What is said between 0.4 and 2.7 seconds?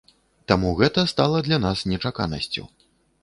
Таму гэта стала для нас нечаканасцю.